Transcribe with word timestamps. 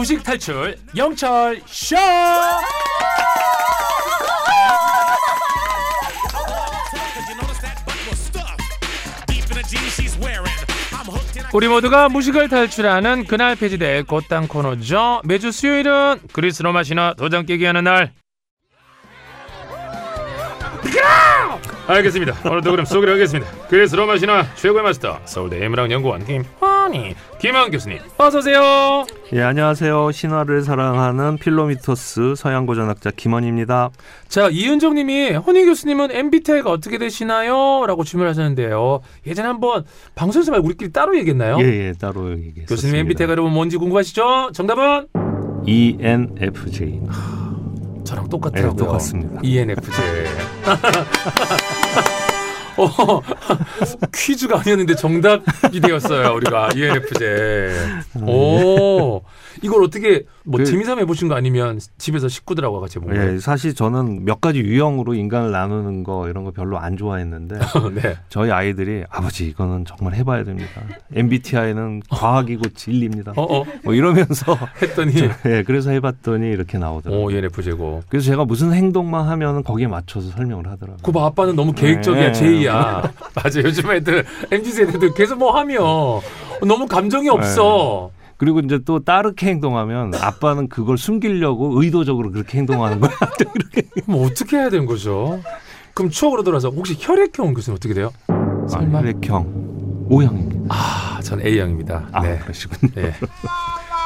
부식 0.00 0.22
탈출 0.22 0.78
영철 0.96 1.60
쇼. 1.66 1.94
cause 1.94 2.00
you 7.28 7.34
notice 7.36 7.60
that 7.60 7.84
butt 7.84 7.98
was 8.08 8.18
stuffed 8.18 8.62
deep 9.26 9.44
in 9.50 9.56
the 9.56 9.62
jeans 9.68 9.92
she's 9.94 10.16
wearing. 10.18 10.46
I'm 10.92 11.04
hooked 11.04 11.36
and 11.36 11.46
I 11.46 11.50
우리 11.52 11.68
모두가 11.68 12.08
무식을 12.08 12.48
탈출하는 12.48 13.26
그날 13.26 13.56
폐지될 13.56 14.04
곧땅 14.04 14.48
코너죠. 14.48 15.20
매주 15.24 15.52
수요일은 15.52 16.20
그리스 16.32 16.62
로마 16.62 16.82
신화 16.82 17.12
도장 17.14 17.44
깨기 17.44 17.66
하는 17.66 17.84
날. 17.84 18.14
알겠습니다. 21.90 22.48
오늘도 22.48 22.70
그럼 22.70 22.84
소개를 22.84 23.14
하겠습니다. 23.14 23.50
그리스 23.68 23.96
로마 23.96 24.16
신화 24.16 24.46
최고의 24.54 24.82
마스터 24.84 25.18
서울대 25.24 25.60
예문학 25.60 25.90
연구원 25.90 26.24
김환희 26.24 27.14
김한 27.40 27.70
교수님 27.70 27.98
어서 28.16 28.38
오세요. 28.38 29.04
예, 29.32 29.42
안녕하세요. 29.42 30.12
신화를 30.12 30.62
사랑하는 30.62 31.36
필로미토스 31.38 32.34
서양고전학자 32.36 33.10
김원입니다. 33.10 33.90
자 34.28 34.48
이은정님이 34.48 35.32
허니 35.32 35.64
교수님은 35.64 36.12
MBTI가 36.12 36.70
어떻게 36.70 36.98
되시나요? 36.98 37.84
라고 37.86 38.04
질문하셨는데요. 38.04 39.00
예전에 39.26 39.48
한번 39.48 39.84
방송에서 40.14 40.52
말고 40.52 40.66
우리끼리 40.66 40.92
따로 40.92 41.18
얘기했나요? 41.18 41.58
예, 41.60 41.88
예, 41.88 41.92
따로 41.98 42.30
얘기했습니다. 42.30 42.66
교수님 42.68 42.94
MBTI가 42.96 43.32
여러분 43.32 43.52
뭔지 43.52 43.76
궁금하시죠? 43.76 44.50
정답은 44.52 45.08
ENFJ. 45.66 47.00
저랑 48.10 48.28
똑같더라고요. 48.28 48.72
네, 48.72 48.76
똑같습니다. 48.76 49.40
ENFJ. 49.42 50.26
어, 52.76 53.20
퀴즈가 54.12 54.60
아니었는데 54.60 54.96
정답이 54.96 55.80
되었어요. 55.80 56.34
우리가 56.34 56.70
ENFJ. 56.74 57.68
오, 58.26 59.22
이걸 59.62 59.82
어떻게 59.84 60.24
뭐 60.44 60.58
그- 60.58 60.64
재미삼아 60.64 61.00
해보신 61.00 61.28
거 61.28 61.34
아니면 61.34 61.80
집에서 61.98 62.28
식구들하고 62.28 62.80
같이 62.80 62.98
본 62.98 63.12
거예요? 63.14 63.34
예, 63.34 63.38
사실 63.38 63.74
저는 63.74 64.24
몇 64.24 64.40
가지 64.40 64.60
유형으로 64.60 65.14
인간을 65.14 65.50
나누는 65.50 66.04
거 66.04 66.28
이런 66.28 66.44
거 66.44 66.50
별로 66.50 66.78
안 66.78 66.96
좋아했는데 66.96 67.58
네. 67.94 68.16
저희 68.28 68.50
아이들이 68.50 69.04
아버지 69.10 69.46
이거는 69.48 69.84
정말 69.84 70.14
해봐야 70.14 70.44
됩니다. 70.44 70.70
MBTI는 71.14 72.02
과학이고 72.10 72.70
진리입니다. 72.70 73.32
어, 73.36 73.60
어, 73.60 73.64
뭐 73.84 73.94
이러면서 73.94 74.56
했더니 74.82 75.12
예, 75.46 75.62
그래서 75.64 75.90
해봤더니 75.90 76.48
이렇게 76.48 76.78
나오더라고요. 76.78 77.24
오, 77.26 77.30
ENFJ고. 77.30 78.02
그래서 78.08 78.26
제가 78.26 78.44
무슨 78.44 78.72
행동만 78.72 79.28
하면 79.28 79.62
거기에 79.62 79.86
맞춰서 79.86 80.30
설명을 80.30 80.66
하더라고요. 80.68 81.02
그봐 81.02 81.26
아빠는 81.26 81.56
너무 81.56 81.72
계획적이야 81.72 82.26
네. 82.26 82.32
제이야 82.32 83.12
맞아 83.34 83.60
요즘 83.60 83.90
애들 83.90 84.24
MZ 84.50 84.72
세대들 84.72 85.14
계속 85.14 85.38
뭐 85.38 85.56
하면 85.58 86.20
너무 86.66 86.86
감정이 86.86 87.24
네. 87.24 87.30
없어 87.30 88.10
그리고 88.40 88.60
이제 88.60 88.78
또 88.86 89.00
따르게 89.00 89.48
행동하면 89.48 90.14
아빠는 90.14 90.68
그걸 90.70 90.96
숨기려고 90.96 91.82
의도적으로 91.82 92.32
그렇게 92.32 92.56
행동하는 92.56 92.98
거야. 92.98 93.10
그럼 94.06 94.24
어떻게 94.24 94.56
해야 94.56 94.70
되는 94.70 94.86
거죠? 94.86 95.42
그럼 95.92 96.10
추억으로 96.10 96.42
돌아서 96.42 96.70
혹시 96.70 96.96
혈액형 96.98 97.52
교수님 97.52 97.76
어떻게 97.76 97.92
돼요? 97.92 98.10
아, 98.28 98.80
혈액형 98.80 100.06
O형입니다. 100.08 100.74
아, 100.74 101.20
전 101.22 101.38
A형입니다. 101.44 102.08
아, 102.12 102.22
네. 102.22 102.38
그러시군요. 102.38 102.90
네. 102.94 103.12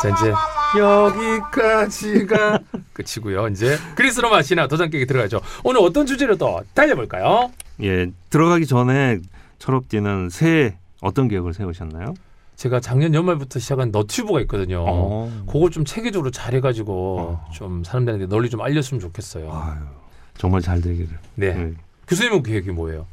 자, 0.03 0.09
이제 0.09 0.33
여기까지가 0.81 2.59
끝이고요. 2.93 3.47
이제 3.51 3.79
그리스 3.95 4.19
로마 4.21 4.43
신화 4.43 4.67
도장 4.67 4.91
깨기 4.91 5.07
들어가죠. 5.07 5.43
오늘 5.63 5.81
어떤 5.81 6.07
주제로 6.07 6.37
또 6.37 6.61
달려볼까요? 6.75 7.53
예, 7.85 8.11
들어가기 8.31 8.67
전에 8.67 9.21
철업디는 9.61 10.31
새해 10.31 10.75
어떤 11.01 11.29
계획을 11.29 11.55
세우셨나요? 11.55 12.15
제가 12.57 12.81
작년 12.81 13.15
연말부터 13.15 13.59
시작한 13.59 13.91
너튜브가 13.91 14.41
있거든요. 14.43 14.85
어. 14.87 15.45
그걸 15.47 15.71
좀 15.71 15.85
체계적으로 15.85 16.31
잘해가지고 16.31 17.19
어. 17.21 17.47
좀 17.53 17.83
사람들한테 17.85 18.27
널리 18.27 18.49
좀 18.49 18.61
알렸으면 18.61 19.01
좋겠어요. 19.01 19.51
아유, 19.53 19.81
정말 20.37 20.61
잘 20.61 20.81
되기를. 20.81 21.19
네. 21.35 21.47
예. 21.47 21.73
교수님은 22.07 22.43
계획이 22.43 22.71
뭐예요? 22.71 23.07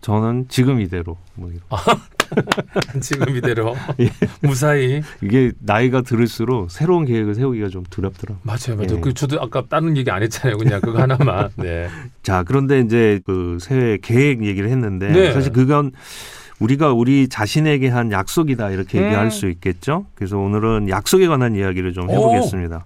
저는 0.00 0.46
지금 0.48 0.80
이대로 0.80 1.16
뭐 1.34 1.50
이런. 1.50 1.62
지금 3.00 3.36
이대로 3.36 3.74
예. 4.00 4.10
무사히 4.42 5.02
이게 5.22 5.52
나이가 5.60 6.02
들을수록 6.02 6.70
새로운 6.70 7.04
계획을 7.04 7.34
세우기가 7.34 7.68
좀 7.68 7.84
두렵더라고요. 7.88 8.40
맞아요, 8.42 8.76
맞아요. 8.76 8.96
예. 8.96 9.00
그 9.00 9.14
저도 9.14 9.40
아까 9.40 9.64
다른 9.68 9.96
얘기 9.96 10.10
안 10.10 10.22
했잖아요. 10.22 10.58
그냥 10.58 10.80
그거 10.80 11.00
하나만. 11.00 11.50
네. 11.56 11.88
자, 12.22 12.42
그런데 12.42 12.80
이제 12.80 13.20
그 13.24 13.58
새해 13.60 13.96
계획 13.98 14.44
얘기를 14.44 14.68
했는데 14.70 15.08
네. 15.08 15.32
사실 15.32 15.52
그건 15.52 15.92
우리가 16.58 16.92
우리 16.92 17.28
자신에게 17.28 17.88
한 17.88 18.10
약속이다 18.12 18.70
이렇게 18.70 18.98
음. 18.98 19.04
얘기할 19.04 19.30
수 19.30 19.48
있겠죠. 19.48 20.06
그래서 20.14 20.38
오늘은 20.38 20.88
약속에 20.88 21.26
관한 21.28 21.54
이야기를 21.54 21.92
좀 21.92 22.10
해보겠습니다. 22.10 22.84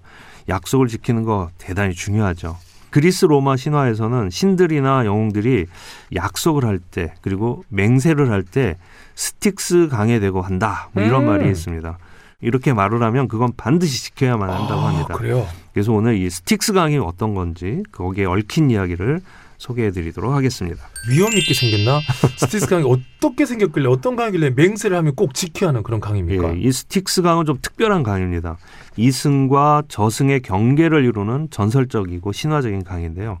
약속을 0.49 0.87
지키는 0.87 1.23
거 1.23 1.49
대단히 1.57 1.93
중요하죠. 1.93 2.57
그리스 2.89 3.25
로마 3.25 3.57
신화에서는 3.57 4.29
신들이나 4.29 5.05
영웅들이 5.05 5.65
약속을 6.13 6.65
할 6.65 6.79
때 6.79 7.13
그리고 7.21 7.63
맹세를 7.69 8.29
할 8.29 8.43
때 8.43 8.77
스틱스 9.15 9.87
강에 9.89 10.19
대고 10.19 10.41
한다 10.41 10.89
뭐 10.93 11.03
이런 11.03 11.23
음. 11.23 11.27
말이 11.27 11.49
있습니다. 11.49 11.97
이렇게 12.41 12.73
말을 12.73 13.01
하면 13.01 13.27
그건 13.27 13.51
반드시 13.55 14.03
지켜야만 14.03 14.49
한다고 14.49 14.81
아, 14.81 14.89
합니다. 14.89 15.13
그래요. 15.15 15.47
그래서 15.73 15.93
오늘 15.93 16.17
이 16.17 16.29
스틱스 16.29 16.73
강이 16.73 16.97
어떤 16.97 17.33
건지 17.33 17.81
거기에 17.91 18.25
얽힌 18.25 18.69
이야기를 18.69 19.21
소개해드리도록 19.63 20.33
하겠습니다. 20.33 20.83
위엄 21.09 21.31
있게 21.33 21.53
생겼나? 21.53 22.01
스틱스 22.37 22.67
강이 22.67 22.83
어떻게 22.85 23.45
생겼길래 23.45 23.87
어떤 23.87 24.15
강이길래 24.15 24.51
맹세를 24.55 24.97
하면 24.97 25.15
꼭 25.15 25.33
지켜야 25.33 25.69
하는 25.69 25.83
그런 25.83 25.99
강입니까? 26.01 26.55
예, 26.55 26.59
이 26.59 26.71
스틱스 26.71 27.21
강은 27.21 27.45
좀 27.45 27.57
특별한 27.61 28.03
강입니다. 28.03 28.57
이승과 28.97 29.83
저승의 29.87 30.41
경계를 30.41 31.05
이루는 31.05 31.47
전설적이고 31.49 32.31
신화적인 32.31 32.83
강인데요. 32.83 33.39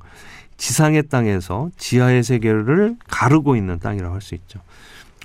지상의 0.57 1.03
땅에서 1.09 1.69
지하의 1.77 2.23
세계를 2.23 2.95
가르고 3.09 3.55
있는 3.55 3.79
땅이라고 3.79 4.13
할 4.13 4.21
수 4.21 4.35
있죠. 4.35 4.59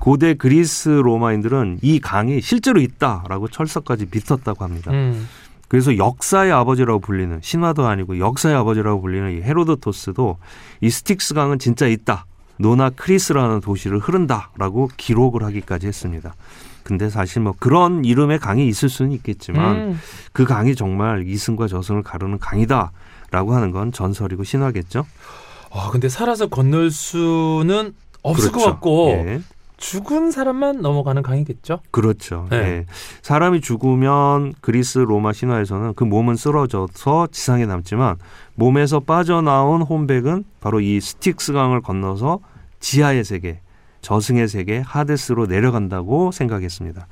고대 0.00 0.34
그리스 0.34 0.88
로마인들은 0.88 1.78
이 1.82 1.98
강이 2.00 2.40
실제로 2.40 2.80
있다라고 2.80 3.48
철석같이 3.48 4.06
믿었다고 4.12 4.64
합니다. 4.64 4.90
음. 4.92 5.28
그래서 5.68 5.96
역사의 5.96 6.50
아버지라고 6.50 6.98
불리는 6.98 7.40
신화도 7.42 7.86
아니고 7.86 8.18
역사의 8.18 8.56
아버지라고 8.56 9.00
불리는 9.02 9.38
이 9.38 9.42
헤로도토스도 9.42 10.38
이 10.80 10.90
스틱스 10.90 11.34
강은 11.34 11.58
진짜 11.58 11.86
있다. 11.86 12.26
노나크리스라는 12.56 13.60
도시를 13.60 13.98
흐른다라고 13.98 14.90
기록을 14.96 15.44
하기까지 15.44 15.86
했습니다. 15.86 16.34
근데 16.82 17.10
사실 17.10 17.42
뭐 17.42 17.54
그런 17.58 18.04
이름의 18.04 18.38
강이 18.38 18.66
있을 18.66 18.88
수는 18.88 19.12
있겠지만 19.12 19.76
음. 19.76 20.00
그 20.32 20.44
강이 20.44 20.74
정말 20.74 21.28
이승과 21.28 21.68
저승을 21.68 22.02
가르는 22.02 22.38
강이다라고 22.38 23.54
하는 23.54 23.70
건 23.70 23.92
전설이고 23.92 24.42
신화겠죠. 24.44 25.06
아, 25.70 25.90
근데 25.92 26.08
살아서 26.08 26.48
건널 26.48 26.90
수는 26.90 27.94
없을 28.22 28.50
것 28.50 28.60
그렇죠. 28.60 28.70
같고 28.70 29.08
예. 29.10 29.40
죽은 29.78 30.32
사람만 30.32 30.82
넘어가는 30.82 31.22
강이겠죠? 31.22 31.80
그렇죠. 31.90 32.46
네. 32.50 32.56
예. 32.56 32.86
사람이 33.22 33.60
죽으면 33.60 34.52
그리스 34.60 34.98
로마 34.98 35.32
신화에서는 35.32 35.94
그 35.94 36.04
몸은 36.04 36.36
쓰러져서 36.36 37.28
지상에 37.30 37.64
남지만 37.64 38.16
몸에서 38.56 39.00
빠져나온 39.00 39.82
혼백은 39.82 40.44
바로 40.60 40.80
이 40.80 41.00
스틱스 41.00 41.52
강을 41.52 41.80
건너서 41.80 42.40
지하의 42.80 43.24
세계, 43.24 43.60
저승의 44.02 44.48
세계 44.48 44.80
하데스로 44.80 45.46
내려간다고 45.46 46.32
생각했습니다. 46.32 47.06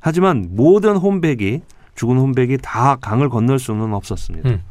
하지만 0.00 0.48
모든 0.50 0.96
혼백이 0.96 1.62
죽은 1.96 2.16
혼백이 2.16 2.58
다 2.62 2.96
강을 3.00 3.28
건널 3.28 3.58
수는 3.58 3.92
없었습니다. 3.92 4.48
음. 4.48 4.62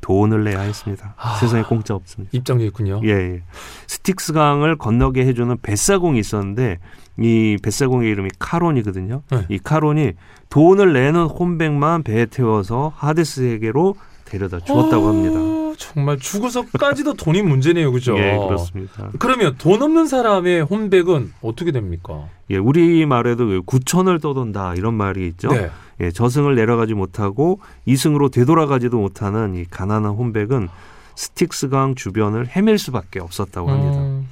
돈을 0.00 0.44
내야 0.44 0.60
했습니다. 0.60 1.14
아. 1.16 1.36
세상에 1.36 1.62
공짜 1.62 1.94
없습니다. 1.94 2.30
입장료 2.32 2.64
있군요. 2.64 3.00
예, 3.04 3.10
예. 3.10 3.42
스틱스 3.86 4.32
강을 4.32 4.76
건너게 4.76 5.26
해주는 5.26 5.56
뱃사공이 5.62 6.18
있었는데 6.18 6.78
이 7.18 7.58
뱃사공의 7.62 8.10
이름이 8.10 8.30
카론이거든요. 8.38 9.22
네. 9.30 9.46
이 9.48 9.58
카론이 9.58 10.12
돈을 10.50 10.92
내는 10.92 11.24
혼백만 11.24 12.02
배에 12.02 12.26
태워서 12.26 12.92
하데스에게로 12.96 13.96
데려다 14.24 14.60
주었다고 14.60 15.08
합니다. 15.08 15.57
아, 15.78 15.92
정말 15.92 16.18
죽어서까지도 16.18 17.14
돈이 17.14 17.42
문제네요, 17.42 17.92
그죠? 17.92 18.18
예, 18.18 18.36
그렇습니다. 18.36 19.10
그러면 19.18 19.54
돈 19.58 19.80
없는 19.80 20.06
사람의 20.06 20.62
혼백은 20.62 21.32
어떻게 21.40 21.70
됩니까? 21.70 22.26
예, 22.50 22.56
우리 22.56 23.06
말에도 23.06 23.46
그 23.46 23.62
구천을 23.64 24.18
떠돈다 24.18 24.74
이런 24.74 24.94
말이 24.94 25.26
있죠. 25.28 25.48
네. 25.48 25.70
예, 26.00 26.10
저승을 26.10 26.54
내려가지 26.54 26.94
못하고 26.94 27.60
이승으로 27.86 28.28
되돌아가지도 28.28 28.98
못하는 28.98 29.54
이 29.54 29.64
가난한 29.64 30.12
혼백은 30.12 30.68
스틱스 31.14 31.68
강 31.68 31.94
주변을 31.94 32.48
헤맬 32.48 32.78
수밖에 32.78 33.20
없었다고 33.20 33.70
합니다. 33.70 33.98
음, 33.98 34.28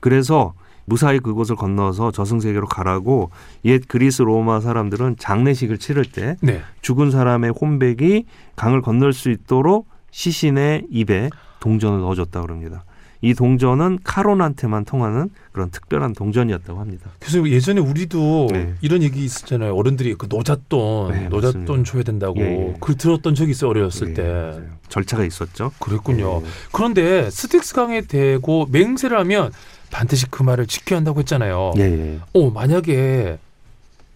그래서 0.00 0.54
무사히 0.84 1.18
그곳을 1.18 1.56
건너서 1.56 2.10
저승세계로 2.12 2.66
가라고 2.66 3.30
옛 3.64 3.82
그리스 3.88 4.22
로마 4.22 4.60
사람들은 4.60 5.16
장례식을 5.18 5.78
치를 5.78 6.04
때 6.04 6.36
네. 6.40 6.62
죽은 6.80 7.10
사람의 7.10 7.52
혼백이 7.60 8.24
강을 8.56 8.80
건널 8.80 9.12
수 9.12 9.30
있도록 9.30 9.86
시신의 10.10 10.86
입에 10.90 11.30
동전을 11.60 12.00
넣어줬다 12.00 12.40
그럽니다. 12.42 12.84
이 13.20 13.34
동전은 13.34 13.98
카론한테만 14.04 14.84
통하는 14.84 15.28
그런 15.50 15.70
특별한 15.70 16.12
동전이었다고 16.12 16.78
합니다. 16.78 17.10
그래서 17.18 17.48
예전에 17.48 17.80
우리도 17.80 18.48
네. 18.52 18.74
이런 18.80 19.02
얘기 19.02 19.24
있었잖아요. 19.24 19.74
어른들이 19.74 20.14
그 20.14 20.26
노잣돈, 20.30 21.10
네, 21.12 21.28
노잣돈 21.28 21.62
맞습니다. 21.62 21.90
줘야 21.90 22.02
된다고. 22.04 22.38
예, 22.38 22.44
예. 22.44 22.74
그 22.80 22.96
들었던 22.96 23.34
적이 23.34 23.50
있어요. 23.50 23.70
어렸을 23.70 24.10
예, 24.10 24.14
때. 24.14 24.22
맞아요. 24.22 24.62
절차가 24.88 25.24
있었죠. 25.24 25.72
그랬군요. 25.80 26.42
예. 26.44 26.48
그런데 26.72 27.28
스틱스 27.28 27.74
강에 27.74 28.02
대고 28.02 28.68
맹세를 28.70 29.18
하면 29.18 29.50
반드시 29.90 30.26
그 30.30 30.44
말을 30.44 30.66
지켜야 30.68 30.98
한다고 30.98 31.18
했잖아요. 31.18 31.72
예, 31.78 31.82
예. 31.82 32.18
어, 32.34 32.50
만약에 32.50 33.38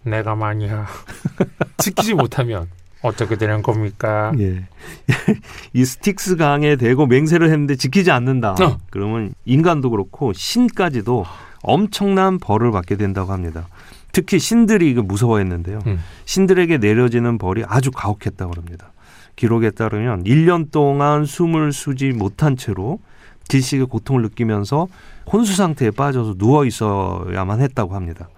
내가 0.03 0.35
만약 0.35 0.87
지키지 1.77 2.13
못하면 2.13 2.67
어떻게 3.03 3.35
되는 3.35 3.61
겁니까? 3.61 4.31
예. 4.39 4.63
이 5.73 5.85
스틱스 5.85 6.37
강에 6.37 6.77
대고 6.77 7.05
맹세를 7.05 7.49
했는데 7.49 7.75
지키지 7.75 8.09
않는다. 8.11 8.53
어. 8.53 8.77
그러면 8.89 9.35
인간도 9.45 9.89
그렇고 9.91 10.33
신까지도 10.33 11.25
엄청난 11.61 12.39
벌을 12.39 12.71
받게 12.71 12.95
된다고 12.95 13.31
합니다. 13.33 13.67
특히 14.13 14.39
신들이 14.39 14.89
이거 14.89 15.01
무서워했는데요. 15.01 15.79
음. 15.85 15.99
신들에게 16.25 16.77
내려지는 16.77 17.37
벌이 17.37 17.63
아주 17.67 17.91
가혹했다고 17.91 18.53
합니다. 18.55 18.91
기록에 19.35 19.71
따르면 19.71 20.23
1년 20.23 20.71
동안 20.71 21.25
숨을 21.25 21.73
쉬지 21.73 22.11
못한 22.11 22.55
채로 22.55 22.99
질식의 23.47 23.87
고통을 23.87 24.21
느끼면서 24.21 24.87
혼수 25.31 25.55
상태에 25.55 25.91
빠져서 25.91 26.35
누워 26.35 26.65
있어야만 26.65 27.59
했다고 27.59 27.95
합니다. 27.95 28.29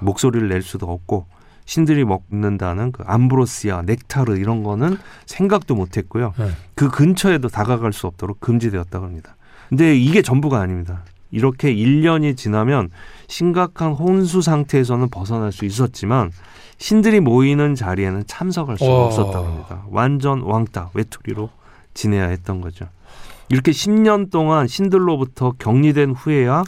목소리를 0.00 0.48
낼 0.48 0.62
수도 0.62 0.86
없고 0.86 1.26
신들이 1.64 2.04
먹는다는 2.04 2.92
그 2.92 3.02
암브로시아, 3.06 3.82
넥타르 3.82 4.36
이런 4.36 4.62
거는 4.62 4.98
생각도 5.26 5.74
못 5.74 5.96
했고요. 5.96 6.34
네. 6.38 6.50
그 6.74 6.90
근처에도 6.90 7.48
다가갈 7.48 7.92
수 7.92 8.06
없도록 8.06 8.40
금지되었다고 8.40 9.04
합니다. 9.04 9.36
근데 9.68 9.96
이게 9.96 10.22
전부가 10.22 10.60
아닙니다. 10.60 11.04
이렇게 11.30 11.74
1년이 11.74 12.36
지나면 12.36 12.90
심각한 13.26 13.92
혼수 13.92 14.40
상태에서는 14.40 15.08
벗어날 15.08 15.50
수 15.50 15.64
있었지만 15.64 16.30
신들이 16.78 17.20
모이는 17.20 17.74
자리에는 17.74 18.24
참석할 18.26 18.78
수가 18.78 18.90
와. 18.90 19.06
없었다고 19.06 19.46
합니다. 19.46 19.82
완전 19.90 20.42
왕따, 20.42 20.90
외톨이로 20.94 21.50
지내야 21.94 22.28
했던 22.28 22.60
거죠. 22.60 22.86
이렇게 23.48 23.72
10년 23.72 24.30
동안 24.30 24.66
신들로부터 24.66 25.54
격리된 25.58 26.12
후에야 26.12 26.64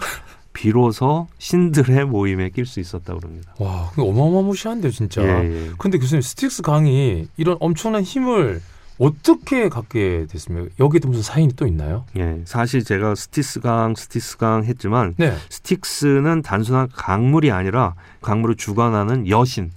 비로소 0.57 1.27
신들의 1.37 2.07
모임에 2.07 2.49
낄 2.49 2.65
수 2.65 2.81
있었다고 2.81 3.21
합니다. 3.23 3.55
와, 3.59 3.93
어마어마무시한데요, 3.99 4.91
진짜. 4.91 5.23
예, 5.23 5.67
예. 5.67 5.71
근데 5.77 5.99
교수님, 5.99 6.23
스틱스 6.23 6.63
강이 6.63 7.29
이런 7.37 7.59
엄청난 7.61 8.03
힘을 8.03 8.63
어떻게 8.99 9.69
갖게 9.69 10.27
됐습니까? 10.31 10.75
여기에도 10.81 11.09
무슨 11.09 11.23
사인이 11.23 11.53
또 11.57 11.67
있나요? 11.67 12.07
예, 12.17 12.41
사실 12.47 12.83
제가 12.83 13.15
스틱스 13.15 13.61
강, 13.61 13.95
스틱스 13.95 14.39
강 14.39 14.65
했지만 14.65 15.13
네. 15.19 15.35
스틱스는 15.51 16.41
단순한 16.41 16.89
강물이 16.95 17.51
아니라 17.51 17.95
강물을 18.23 18.55
주관하는 18.57 19.29
여신, 19.29 19.73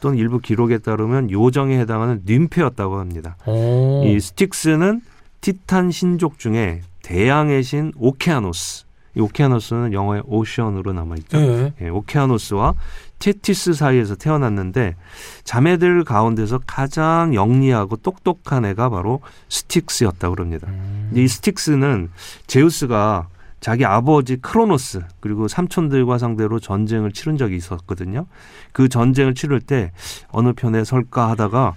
또는 0.00 0.18
일부 0.18 0.40
기록에 0.40 0.76
따르면 0.76 1.30
요정에 1.30 1.78
해당하는 1.78 2.20
님페였다고 2.26 2.98
합니다. 2.98 3.38
오. 3.46 4.04
이 4.04 4.20
스틱스는 4.20 5.00
티탄 5.40 5.90
신족 5.90 6.38
중에 6.38 6.82
대양의 7.02 7.62
신 7.62 7.92
오케아노스 7.96 8.87
이 9.18 9.20
오케아노스는 9.20 9.92
영어의 9.92 10.22
ocean으로 10.26 10.92
남아 10.92 11.16
있죠. 11.16 11.38
예. 11.38 11.72
예, 11.80 11.88
오케아노스와 11.88 12.74
테티스 13.18 13.72
사이에서 13.72 14.14
태어났는데 14.14 14.94
자매들 15.42 16.04
가운데서 16.04 16.60
가장 16.66 17.34
영리하고 17.34 17.96
똑똑한 17.96 18.64
애가 18.64 18.90
바로 18.90 19.20
스틱스였다고 19.48 20.36
그럽니다. 20.36 20.68
음. 20.68 21.10
이 21.14 21.26
스틱스는 21.26 22.10
제우스가 22.46 23.26
자기 23.60 23.84
아버지 23.84 24.36
크로노스 24.36 25.02
그리고 25.18 25.48
삼촌들과 25.48 26.18
상대로 26.18 26.60
전쟁을 26.60 27.10
치른 27.10 27.36
적이 27.36 27.56
있었거든요. 27.56 28.26
그 28.70 28.88
전쟁을 28.88 29.34
치를 29.34 29.60
때 29.60 29.90
어느 30.28 30.52
편에 30.52 30.84
설까 30.84 31.28
하다가 31.30 31.74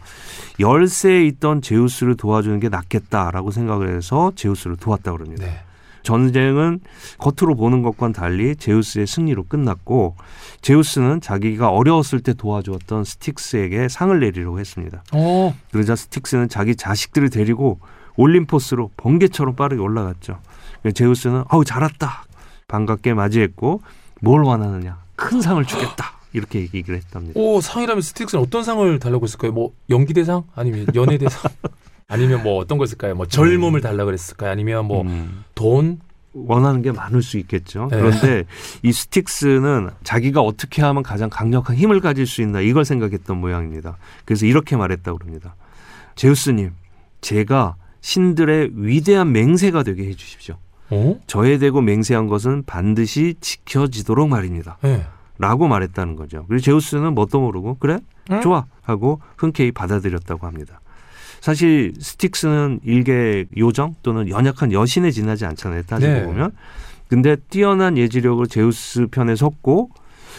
열세에 0.59 1.25
있던 1.25 1.63
제우스를 1.63 2.17
도와주는 2.17 2.59
게 2.59 2.69
낫겠다라고 2.69 3.49
생각을 3.49 3.95
해서 3.95 4.31
제우스를 4.35 4.75
도왔다고 4.75 5.17
그럽니다. 5.17 5.47
네. 5.47 5.63
전쟁은 6.03 6.79
겉으로 7.17 7.55
보는 7.55 7.81
것과는 7.81 8.13
달리 8.13 8.55
제우스의 8.55 9.07
승리로 9.07 9.45
끝났고 9.45 10.15
제우스는 10.61 11.21
자기가 11.21 11.69
어려웠을 11.69 12.21
때 12.21 12.33
도와주었던 12.33 13.03
스틱스에게 13.03 13.89
상을 13.89 14.19
내리려고 14.19 14.59
했습니다. 14.59 15.03
어. 15.13 15.55
그러자 15.71 15.95
스틱스는 15.95 16.49
자기 16.49 16.75
자식들을 16.75 17.29
데리고 17.29 17.79
올림포스로 18.15 18.91
번개처럼 18.97 19.55
빠르게 19.55 19.81
올라갔죠. 19.81 20.39
제우스는 20.93 21.43
아우 21.47 21.63
잘 21.63 21.83
왔다 21.83 22.25
반갑게 22.67 23.13
맞이했고 23.13 23.81
뭘 24.21 24.43
원하느냐 24.43 24.99
큰 25.15 25.41
상을 25.41 25.63
주겠다 25.65 26.13
이렇게 26.33 26.61
얘기를 26.61 26.95
했답니다. 26.95 27.39
오, 27.39 27.61
상이라면 27.61 28.01
스틱스는 28.01 28.43
어떤 28.43 28.63
상을 28.63 28.99
달라고 28.99 29.25
했을까요? 29.25 29.51
뭐 29.51 29.73
연기 29.89 30.13
대상? 30.13 30.43
아니면 30.55 30.87
연예 30.95 31.17
대상? 31.17 31.51
아니면 32.11 32.43
뭐 32.43 32.57
어떤 32.57 32.77
거 32.77 32.83
있을까요? 32.83 33.15
뭐 33.15 33.25
젊음을 33.25 33.81
달라고 33.81 34.05
그랬을까요? 34.07 34.51
아니면 34.51 34.85
뭐 34.85 35.01
음, 35.01 35.43
돈? 35.55 35.99
원하는 36.33 36.81
게 36.81 36.91
많을 36.93 37.21
수 37.21 37.37
있겠죠. 37.39 37.89
네. 37.91 37.97
그런데 37.97 38.43
이 38.83 38.93
스틱스는 38.93 39.89
자기가 40.03 40.39
어떻게 40.41 40.81
하면 40.81 41.03
가장 41.03 41.29
강력한 41.29 41.75
힘을 41.75 41.99
가질 41.99 42.25
수 42.25 42.41
있나 42.41 42.61
이걸 42.61 42.85
생각했던 42.85 43.37
모양입니다. 43.37 43.97
그래서 44.23 44.45
이렇게 44.45 44.77
말했다고 44.77 45.19
합니다. 45.21 45.55
제우스님, 46.15 46.71
제가 47.19 47.75
신들의 47.99 48.71
위대한 48.75 49.33
맹세가 49.33 49.83
되게 49.83 50.05
해주십시오. 50.07 50.55
어? 50.91 51.19
저에 51.27 51.57
대고 51.57 51.81
맹세한 51.81 52.27
것은 52.27 52.63
반드시 52.65 53.35
지켜지도록 53.41 54.29
말입니다. 54.29 54.77
네. 54.83 55.05
라고 55.37 55.67
말했다는 55.67 56.15
거죠. 56.15 56.45
그리고 56.47 56.61
제우스는 56.61 57.13
뭣도 57.15 57.41
모르고 57.41 57.77
그래 57.79 57.99
응? 58.31 58.41
좋아 58.41 58.65
하고 58.83 59.21
흔쾌히 59.37 59.71
받아들였다고 59.71 60.45
합니다. 60.45 60.81
사실 61.41 61.91
스틱스는 61.99 62.81
일개 62.83 63.45
요정 63.57 63.95
또는 64.03 64.29
연약한 64.29 64.71
여신에 64.71 65.11
지나지 65.11 65.45
않잖아요. 65.45 65.83
따지고 65.83 66.13
네. 66.13 66.23
보면. 66.23 66.51
근데 67.09 67.35
뛰어난 67.49 67.97
예지력으로 67.97 68.45
제우스 68.45 69.07
편에 69.07 69.35
섰고 69.35 69.89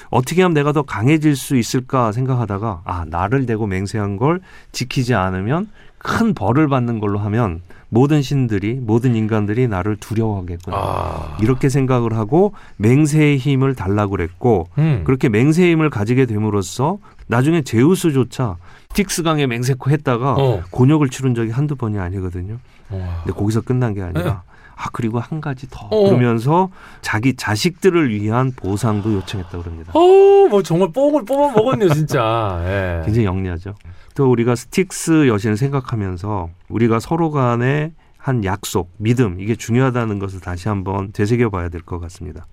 어떻게 0.08 0.40
하면 0.40 0.54
내가 0.54 0.72
더 0.72 0.82
강해질 0.82 1.36
수 1.36 1.56
있을까 1.56 2.12
생각하다가 2.12 2.82
아 2.84 3.04
나를 3.06 3.44
대고 3.44 3.66
맹세한 3.66 4.16
걸 4.16 4.40
지키지 4.70 5.12
않으면 5.12 5.68
큰 5.98 6.32
벌을 6.32 6.68
받는 6.68 6.98
걸로 6.98 7.18
하면 7.18 7.60
모든 7.92 8.22
신들이 8.22 8.80
모든 8.80 9.14
인간들이 9.14 9.68
나를 9.68 9.96
두려워하겠구나. 9.96 10.74
아. 10.74 11.36
이렇게 11.42 11.68
생각을 11.68 12.14
하고 12.14 12.54
맹세의 12.78 13.36
힘을 13.36 13.74
달라고 13.74 14.12
그랬고 14.12 14.66
음. 14.78 15.02
그렇게 15.04 15.28
맹세의 15.28 15.72
힘을 15.72 15.90
가지게 15.90 16.24
됨으로써 16.24 16.96
나중에 17.26 17.60
제우스조차 17.60 18.56
틱스강에 18.94 19.46
맹세코 19.46 19.90
했다가 19.90 20.36
어. 20.38 20.62
곤욕을 20.70 21.10
치른 21.10 21.34
적이 21.34 21.50
한두 21.50 21.76
번이 21.76 21.98
아니거든요. 21.98 22.56
와. 22.88 22.98
근데 23.24 23.38
거기서 23.38 23.60
끝난 23.60 23.92
게 23.92 24.00
아니라 24.00 24.22
네. 24.22 24.51
아 24.76 24.88
그리고 24.92 25.18
한 25.20 25.40
가지 25.40 25.68
더 25.70 25.86
어. 25.90 26.04
그러면서 26.08 26.70
자기 27.00 27.34
자식들을 27.34 28.10
위한 28.10 28.52
보상도 28.56 29.12
요청했다고 29.14 29.62
그럽니다. 29.62 29.92
어, 29.94 30.00
뭐 30.48 30.62
정말 30.62 30.90
뽕을 30.92 31.24
뽑아 31.24 31.52
먹었네요, 31.52 31.90
진짜. 31.90 32.60
예. 32.66 33.02
굉장히 33.04 33.26
영리하죠. 33.26 33.74
또 34.14 34.30
우리가 34.30 34.54
스틱스 34.56 35.28
여신을 35.28 35.56
생각하면서 35.56 36.50
우리가 36.68 37.00
서로 37.00 37.30
간의 37.30 37.92
한 38.18 38.44
약속, 38.44 38.90
믿음 38.98 39.40
이게 39.40 39.54
중요하다는 39.56 40.18
것을 40.18 40.40
다시 40.40 40.68
한번 40.68 41.12
되새겨 41.12 41.50
봐야 41.50 41.68
될 41.68 41.82
것 41.82 41.98
같습니다. 42.00 42.46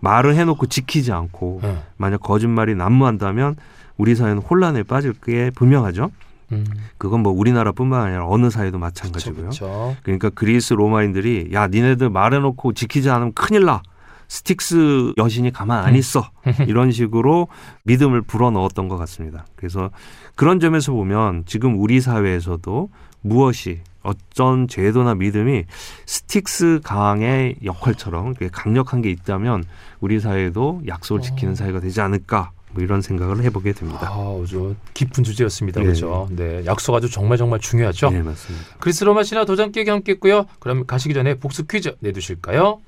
말을 0.00 0.34
해놓고 0.36 0.66
지키지 0.66 1.12
않고 1.12 1.60
예. 1.64 1.78
만약 1.96 2.20
거짓말이 2.22 2.74
난무한다면 2.74 3.56
우리 3.96 4.14
사회는 4.14 4.38
혼란에 4.42 4.82
빠질 4.84 5.12
게 5.12 5.50
분명하죠. 5.50 6.10
음. 6.52 6.64
그건 6.96 7.22
뭐 7.22 7.32
우리나라뿐만 7.32 8.00
아니라 8.00 8.26
어느 8.26 8.50
사회도 8.50 8.78
마찬가지고요. 8.78 9.42
그렇죠. 9.42 9.96
그러니까 10.02 10.30
그리스 10.30 10.74
로마인들이 10.74 11.50
야 11.52 11.66
니네들 11.66 12.10
말해놓고 12.10 12.72
지키지 12.72 13.10
않으면 13.10 13.32
큰일 13.34 13.64
나. 13.64 13.82
스틱스 14.30 15.14
여신이 15.16 15.52
가만 15.52 15.84
안 15.84 15.94
음. 15.94 15.96
있어. 15.96 16.30
이런 16.68 16.90
식으로 16.90 17.48
믿음을 17.84 18.20
불어 18.22 18.50
넣었던 18.50 18.88
것 18.88 18.98
같습니다. 18.98 19.46
그래서 19.56 19.90
그런 20.34 20.60
점에서 20.60 20.92
보면 20.92 21.44
지금 21.46 21.80
우리 21.80 22.00
사회에서도 22.00 22.90
무엇이 23.22 23.80
어떤 24.02 24.68
제도나 24.68 25.14
믿음이 25.14 25.64
스틱스 26.06 26.80
강의 26.84 27.56
역할처럼 27.64 28.34
강력한 28.52 29.02
게 29.02 29.10
있다면 29.10 29.64
우리 30.00 30.20
사회도 30.20 30.82
약속을 30.86 31.22
지키는 31.22 31.52
어. 31.52 31.56
사회가 31.56 31.80
되지 31.80 32.00
않을까 32.00 32.52
뭐 32.72 32.82
이런 32.82 33.00
생각을 33.00 33.42
해보게 33.44 33.72
됩니다. 33.72 34.08
아, 34.10 34.40
아주 34.42 34.74
깊은 34.94 35.24
주제였습니다. 35.24 35.80
네. 35.80 35.86
그렇죠. 35.86 36.28
네. 36.30 36.64
약속 36.66 36.94
아주 36.94 37.10
정말 37.10 37.38
정말 37.38 37.60
중요하죠. 37.60 38.10
네 38.10 38.22
맞습니다. 38.22 38.66
그리스 38.78 39.04
로마 39.04 39.22
신화 39.22 39.44
도전 39.44 39.72
깨기 39.72 39.90
함께 39.90 40.12
했고요. 40.12 40.46
그럼 40.58 40.86
가시기 40.86 41.14
전에 41.14 41.34
복습 41.34 41.66
퀴즈 41.66 41.96
내주실까요? 42.00 42.80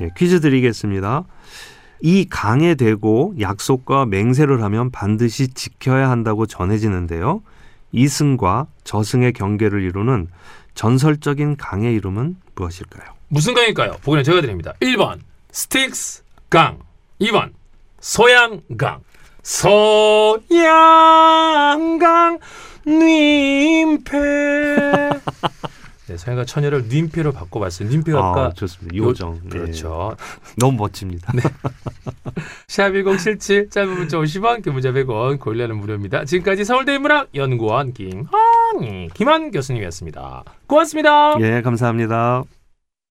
예, 0.00 0.10
퀴즈 0.16 0.40
드리겠습니다. 0.40 1.24
이 2.02 2.26
강에 2.28 2.74
대고 2.74 3.34
약속과 3.40 4.06
맹세를 4.06 4.62
하면 4.62 4.90
반드시 4.90 5.48
지켜야 5.48 6.10
한다고 6.10 6.46
전해지는데요. 6.46 7.42
이승과 7.92 8.66
저승의 8.84 9.32
경계를 9.32 9.82
이루는 9.82 10.28
전설적인 10.74 11.56
강의 11.56 11.94
이름은 11.94 12.36
무엇일까요? 12.54 13.14
무슨 13.28 13.54
강일까요? 13.54 13.92
보기는 14.02 14.22
제가 14.22 14.42
드립니다. 14.42 14.74
1번 14.80 15.20
스틱스 15.50 16.22
강 16.50 16.78
2번 17.20 17.52
소양강 18.00 19.00
소양강 19.42 20.48
님패 22.86 24.18
네, 26.06 26.16
소양강 26.16 26.46
처녀를 26.46 26.84
님패로 26.88 27.32
바꿔봤어요. 27.32 27.88
님패가 27.88 28.18
아, 28.18 28.52
좋습니다. 28.54 28.94
이호정. 28.94 29.40
네. 29.42 29.48
그렇죠. 29.48 30.16
너무 30.56 30.76
멋집니다. 30.76 31.32
샵1077 32.68 33.72
짧은 33.72 33.92
문자 33.92 34.16
50원 34.16 34.62
긴 34.62 34.74
문자 34.74 34.92
100원 34.92 35.40
고릴라는 35.40 35.76
무료입니다. 35.76 36.24
지금까지 36.24 36.64
서울대인문학 36.64 37.30
연구원 37.34 37.92
김한희 37.92 39.08
김한 39.14 39.50
교수님이었습니다. 39.50 40.44
고맙습니다. 40.68 41.40
예, 41.40 41.60
감사합니다. 41.62 42.44